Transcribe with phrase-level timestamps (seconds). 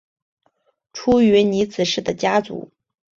[0.93, 2.71] 出云尼子氏的家祖。